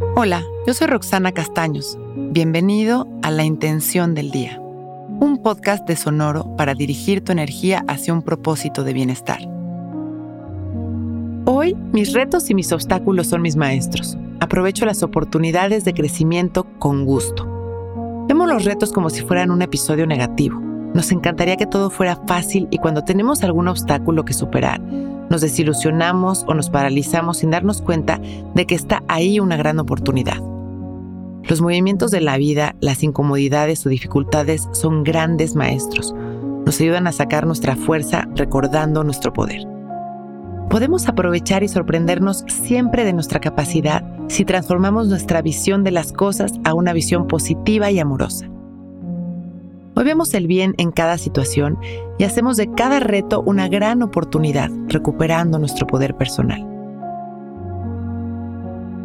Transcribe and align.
Hola, 0.00 0.42
yo 0.66 0.74
soy 0.74 0.88
Roxana 0.88 1.30
Castaños. 1.30 1.96
Bienvenido 2.16 3.06
a 3.22 3.30
La 3.30 3.44
Intención 3.44 4.14
del 4.14 4.32
Día, 4.32 4.58
un 4.58 5.40
podcast 5.40 5.86
de 5.86 5.94
Sonoro 5.94 6.56
para 6.56 6.74
dirigir 6.74 7.22
tu 7.22 7.30
energía 7.30 7.84
hacia 7.86 8.12
un 8.12 8.22
propósito 8.22 8.82
de 8.82 8.92
bienestar. 8.92 9.38
Hoy 11.44 11.76
mis 11.92 12.12
retos 12.12 12.50
y 12.50 12.54
mis 12.54 12.72
obstáculos 12.72 13.28
son 13.28 13.42
mis 13.42 13.54
maestros. 13.54 14.18
Aprovecho 14.40 14.84
las 14.84 15.04
oportunidades 15.04 15.84
de 15.84 15.94
crecimiento 15.94 16.64
con 16.80 17.04
gusto. 17.04 17.46
Vemos 18.26 18.48
los 18.48 18.64
retos 18.64 18.92
como 18.92 19.10
si 19.10 19.22
fueran 19.22 19.52
un 19.52 19.62
episodio 19.62 20.08
negativo. 20.08 20.58
Nos 20.94 21.12
encantaría 21.12 21.56
que 21.56 21.66
todo 21.66 21.90
fuera 21.90 22.16
fácil 22.26 22.66
y 22.70 22.78
cuando 22.78 23.04
tenemos 23.04 23.44
algún 23.44 23.68
obstáculo 23.68 24.24
que 24.24 24.32
superar, 24.32 24.80
nos 25.30 25.40
desilusionamos 25.40 26.44
o 26.46 26.54
nos 26.54 26.70
paralizamos 26.70 27.38
sin 27.38 27.50
darnos 27.50 27.82
cuenta 27.82 28.20
de 28.54 28.66
que 28.66 28.74
está 28.74 29.02
ahí 29.08 29.40
una 29.40 29.56
gran 29.56 29.78
oportunidad. 29.78 30.38
Los 31.48 31.60
movimientos 31.60 32.10
de 32.10 32.20
la 32.20 32.38
vida, 32.38 32.74
las 32.80 33.02
incomodidades 33.02 33.84
o 33.84 33.90
dificultades 33.90 34.68
son 34.72 35.04
grandes 35.04 35.54
maestros. 35.54 36.14
Nos 36.64 36.80
ayudan 36.80 37.06
a 37.06 37.12
sacar 37.12 37.46
nuestra 37.46 37.76
fuerza 37.76 38.26
recordando 38.34 39.04
nuestro 39.04 39.32
poder. 39.32 39.66
Podemos 40.70 41.06
aprovechar 41.06 41.62
y 41.62 41.68
sorprendernos 41.68 42.44
siempre 42.48 43.04
de 43.04 43.12
nuestra 43.12 43.40
capacidad 43.40 44.04
si 44.28 44.44
transformamos 44.44 45.08
nuestra 45.08 45.42
visión 45.42 45.84
de 45.84 45.90
las 45.90 46.12
cosas 46.12 46.54
a 46.64 46.72
una 46.72 46.94
visión 46.94 47.28
positiva 47.28 47.90
y 47.90 47.98
amorosa. 47.98 48.48
Hoy 49.96 50.04
vemos 50.04 50.34
el 50.34 50.48
bien 50.48 50.74
en 50.78 50.90
cada 50.90 51.18
situación 51.18 51.78
y 52.18 52.24
hacemos 52.24 52.56
de 52.56 52.68
cada 52.72 52.98
reto 52.98 53.42
una 53.42 53.68
gran 53.68 54.02
oportunidad, 54.02 54.68
recuperando 54.88 55.58
nuestro 55.60 55.86
poder 55.86 56.16
personal. 56.16 56.66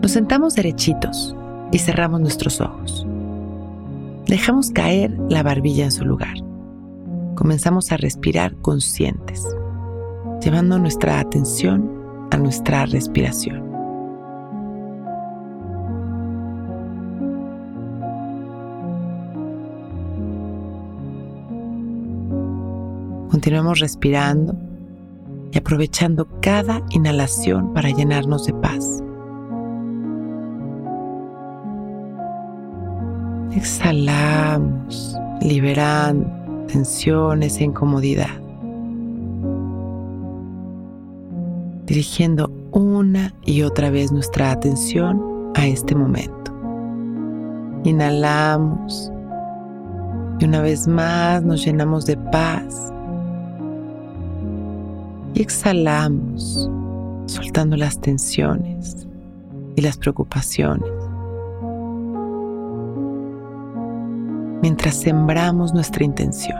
Nos 0.00 0.12
sentamos 0.12 0.54
derechitos 0.54 1.34
y 1.72 1.78
cerramos 1.78 2.20
nuestros 2.20 2.60
ojos. 2.60 3.04
Dejamos 4.26 4.70
caer 4.70 5.10
la 5.28 5.42
barbilla 5.42 5.84
en 5.84 5.92
su 5.92 6.04
lugar. 6.04 6.36
Comenzamos 7.34 7.90
a 7.90 7.96
respirar 7.96 8.54
conscientes, 8.56 9.44
llevando 10.40 10.78
nuestra 10.78 11.18
atención 11.18 11.90
a 12.30 12.36
nuestra 12.36 12.86
respiración. 12.86 13.65
Continuemos 23.30 23.80
respirando 23.80 24.54
y 25.52 25.58
aprovechando 25.58 26.28
cada 26.40 26.82
inhalación 26.90 27.72
para 27.74 27.90
llenarnos 27.90 28.46
de 28.46 28.54
paz. 28.54 29.02
Exhalamos, 33.52 35.16
liberando 35.40 36.30
tensiones 36.66 37.58
e 37.58 37.64
incomodidad. 37.64 38.40
Dirigiendo 41.86 42.50
una 42.72 43.32
y 43.44 43.62
otra 43.62 43.90
vez 43.90 44.12
nuestra 44.12 44.50
atención 44.52 45.52
a 45.54 45.66
este 45.66 45.94
momento. 45.94 46.52
Inhalamos 47.84 49.10
y 50.38 50.44
una 50.44 50.60
vez 50.60 50.86
más 50.86 51.42
nos 51.42 51.64
llenamos 51.64 52.04
de 52.06 52.16
paz 52.16 52.92
y 55.36 55.42
exhalamos, 55.42 56.70
soltando 57.26 57.76
las 57.76 58.00
tensiones 58.00 59.06
y 59.76 59.82
las 59.82 59.98
preocupaciones. 59.98 60.90
Mientras 64.62 64.96
sembramos 64.96 65.74
nuestra 65.74 66.04
intención. 66.04 66.58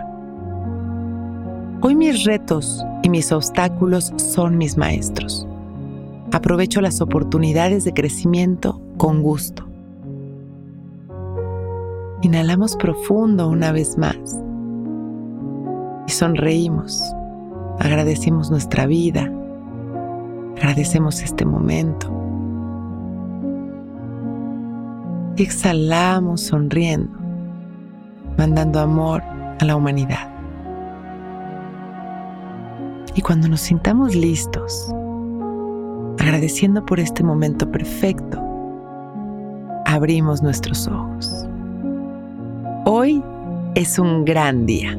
Hoy 1.81 1.95
mis 1.95 2.25
retos 2.25 2.85
y 3.03 3.09
mis 3.09 3.33
obstáculos 3.33 4.13
son 4.17 4.59
mis 4.59 4.77
maestros. 4.77 5.49
Aprovecho 6.33 6.83
las 6.83 7.01
oportunidades 7.01 7.85
de 7.85 7.95
crecimiento 7.95 8.83
con 8.99 9.23
gusto. 9.23 9.67
Inhalamos 12.21 12.77
profundo 12.77 13.49
una 13.49 13.73
vez 13.73 13.97
más 13.97 14.17
y 16.07 16.11
sonreímos 16.11 17.15
agradecemos 17.79 18.51
nuestra 18.51 18.87
vida, 18.87 19.31
agradecemos 20.57 21.23
este 21.23 21.45
momento. 21.45 22.13
Exhalamos 25.37 26.41
sonriendo, 26.41 27.19
mandando 28.39 28.81
amor 28.81 29.23
a 29.61 29.65
la 29.65 29.77
humanidad. 29.77 30.31
Y 33.15 33.23
cuando 33.23 33.49
nos 33.49 33.61
sintamos 33.61 34.15
listos, 34.15 34.93
agradeciendo 36.19 36.85
por 36.85 37.01
este 37.01 37.23
momento 37.23 37.71
perfecto, 37.71 38.43
abrimos 39.87 40.43
nuestros 40.43 40.87
ojos. 40.87 41.47
Hoy 42.85 43.23
es 43.75 43.99
un 43.99 44.25
gran 44.25 44.67
día. 44.67 44.99